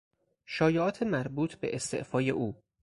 شایعات 0.45 1.03
مربوط 1.03 1.55
به 1.55 1.75
استعفای 1.75 2.29
او 2.29 2.61